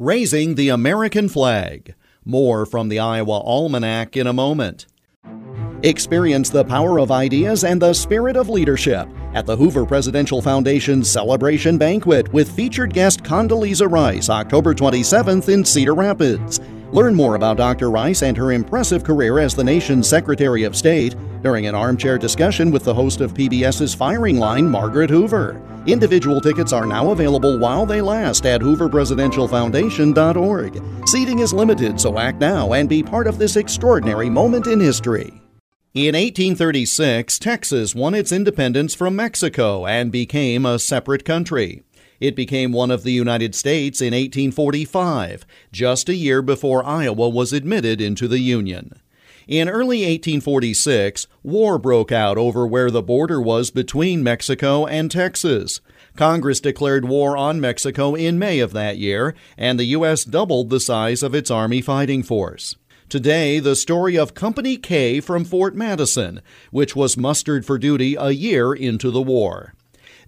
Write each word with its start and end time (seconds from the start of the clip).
Raising 0.00 0.54
the 0.54 0.68
American 0.68 1.28
Flag. 1.28 1.96
More 2.24 2.64
from 2.64 2.88
the 2.88 3.00
Iowa 3.00 3.40
Almanac 3.40 4.16
in 4.16 4.28
a 4.28 4.32
moment. 4.32 4.86
Experience 5.82 6.50
the 6.50 6.64
power 6.64 7.00
of 7.00 7.10
ideas 7.10 7.64
and 7.64 7.82
the 7.82 7.92
spirit 7.92 8.36
of 8.36 8.48
leadership 8.48 9.08
at 9.34 9.44
the 9.44 9.56
Hoover 9.56 9.84
Presidential 9.84 10.40
Foundation 10.40 11.02
Celebration 11.02 11.78
Banquet 11.78 12.32
with 12.32 12.48
featured 12.48 12.94
guest 12.94 13.24
Condoleezza 13.24 13.90
Rice 13.90 14.30
October 14.30 14.72
27th 14.72 15.48
in 15.52 15.64
Cedar 15.64 15.94
Rapids. 15.94 16.60
Learn 16.92 17.14
more 17.14 17.34
about 17.34 17.58
Dr. 17.58 17.90
Rice 17.90 18.22
and 18.22 18.34
her 18.36 18.52
impressive 18.52 19.02
career 19.04 19.38
as 19.38 19.54
the 19.54 19.62
nation's 19.62 20.08
Secretary 20.08 20.64
of 20.64 20.74
State 20.74 21.14
during 21.42 21.66
an 21.66 21.74
armchair 21.74 22.16
discussion 22.16 22.70
with 22.70 22.84
the 22.84 22.94
host 22.94 23.20
of 23.20 23.34
PBS's 23.34 23.92
Firing 23.94 24.38
Line, 24.38 24.66
Margaret 24.66 25.10
Hoover. 25.10 25.60
Individual 25.86 26.40
tickets 26.40 26.72
are 26.72 26.86
now 26.86 27.10
available 27.10 27.58
while 27.58 27.84
they 27.84 28.00
last 28.00 28.46
at 28.46 28.62
hooverpresidentialfoundation.org. 28.62 30.82
Seating 31.06 31.40
is 31.40 31.52
limited, 31.52 32.00
so 32.00 32.18
act 32.18 32.40
now 32.40 32.72
and 32.72 32.88
be 32.88 33.02
part 33.02 33.26
of 33.26 33.36
this 33.38 33.56
extraordinary 33.56 34.30
moment 34.30 34.66
in 34.66 34.80
history. 34.80 35.42
In 35.94 36.14
1836, 36.14 37.38
Texas 37.38 37.94
won 37.94 38.14
its 38.14 38.32
independence 38.32 38.94
from 38.94 39.16
Mexico 39.16 39.86
and 39.86 40.12
became 40.12 40.64
a 40.64 40.78
separate 40.78 41.24
country. 41.24 41.82
It 42.20 42.34
became 42.34 42.72
one 42.72 42.90
of 42.90 43.04
the 43.04 43.12
United 43.12 43.54
States 43.54 44.00
in 44.00 44.12
1845, 44.12 45.46
just 45.70 46.08
a 46.08 46.14
year 46.14 46.42
before 46.42 46.84
Iowa 46.84 47.28
was 47.28 47.52
admitted 47.52 48.00
into 48.00 48.26
the 48.26 48.40
Union. 48.40 48.92
In 49.46 49.68
early 49.68 50.00
1846, 50.00 51.26
war 51.42 51.78
broke 51.78 52.12
out 52.12 52.36
over 52.36 52.66
where 52.66 52.90
the 52.90 53.02
border 53.02 53.40
was 53.40 53.70
between 53.70 54.22
Mexico 54.22 54.84
and 54.84 55.10
Texas. 55.10 55.80
Congress 56.16 56.60
declared 56.60 57.06
war 57.06 57.36
on 57.36 57.60
Mexico 57.60 58.14
in 58.14 58.38
May 58.38 58.58
of 58.58 58.72
that 58.72 58.98
year, 58.98 59.34
and 59.56 59.78
the 59.78 59.86
U.S. 59.86 60.24
doubled 60.24 60.68
the 60.68 60.80
size 60.80 61.22
of 61.22 61.34
its 61.34 61.50
Army 61.50 61.80
fighting 61.80 62.22
force. 62.22 62.76
Today, 63.08 63.58
the 63.58 63.74
story 63.74 64.18
of 64.18 64.34
Company 64.34 64.76
K 64.76 65.20
from 65.20 65.46
Fort 65.46 65.74
Madison, 65.74 66.42
which 66.70 66.94
was 66.94 67.16
mustered 67.16 67.64
for 67.64 67.78
duty 67.78 68.16
a 68.16 68.32
year 68.32 68.74
into 68.74 69.10
the 69.10 69.22
war. 69.22 69.72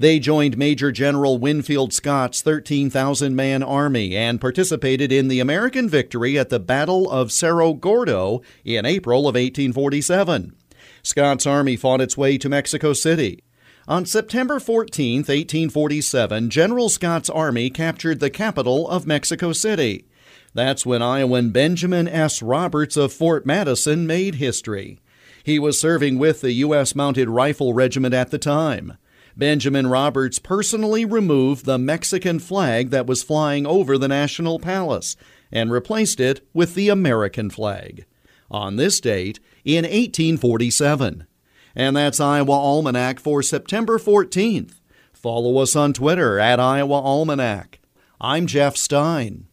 They 0.00 0.20
joined 0.20 0.56
Major 0.56 0.92
General 0.92 1.38
Winfield 1.38 1.92
Scott's 1.92 2.40
13,000 2.40 3.34
man 3.34 3.64
army 3.64 4.16
and 4.16 4.40
participated 4.40 5.10
in 5.10 5.26
the 5.26 5.40
American 5.40 5.88
victory 5.88 6.38
at 6.38 6.50
the 6.50 6.60
Battle 6.60 7.10
of 7.10 7.32
Cerro 7.32 7.72
Gordo 7.74 8.40
in 8.64 8.86
April 8.86 9.22
of 9.22 9.34
1847. 9.34 10.54
Scott's 11.02 11.46
army 11.46 11.74
fought 11.74 12.00
its 12.00 12.16
way 12.16 12.38
to 12.38 12.48
Mexico 12.48 12.92
City. 12.92 13.42
On 13.88 14.06
September 14.06 14.60
14, 14.60 15.22
1847, 15.22 16.48
General 16.48 16.88
Scott's 16.88 17.28
army 17.28 17.68
captured 17.68 18.20
the 18.20 18.30
capital 18.30 18.88
of 18.88 19.04
Mexico 19.04 19.52
City. 19.52 20.06
That's 20.54 20.86
when 20.86 21.02
Iowan 21.02 21.50
Benjamin 21.50 22.06
S. 22.06 22.40
Roberts 22.40 22.96
of 22.96 23.12
Fort 23.12 23.44
Madison 23.44 24.06
made 24.06 24.36
history. 24.36 25.00
He 25.42 25.58
was 25.58 25.80
serving 25.80 26.18
with 26.18 26.40
the 26.40 26.52
U.S. 26.52 26.94
Mounted 26.94 27.28
Rifle 27.28 27.74
Regiment 27.74 28.14
at 28.14 28.30
the 28.30 28.38
time. 28.38 28.96
Benjamin 29.38 29.86
Roberts 29.86 30.40
personally 30.40 31.04
removed 31.04 31.64
the 31.64 31.78
Mexican 31.78 32.40
flag 32.40 32.90
that 32.90 33.06
was 33.06 33.22
flying 33.22 33.66
over 33.66 33.96
the 33.96 34.08
National 34.08 34.58
Palace 34.58 35.14
and 35.52 35.70
replaced 35.70 36.18
it 36.18 36.46
with 36.52 36.74
the 36.74 36.88
American 36.88 37.48
flag. 37.48 38.04
On 38.50 38.76
this 38.76 39.00
date, 39.00 39.38
in 39.64 39.84
1847. 39.84 41.26
And 41.76 41.96
that's 41.96 42.18
Iowa 42.18 42.50
Almanac 42.52 43.20
for 43.20 43.42
September 43.42 43.98
14th. 43.98 44.80
Follow 45.12 45.58
us 45.58 45.76
on 45.76 45.92
Twitter 45.92 46.38
at 46.40 46.58
Iowa 46.58 47.00
Almanac. 47.00 47.78
I'm 48.20 48.46
Jeff 48.46 48.76
Stein. 48.76 49.47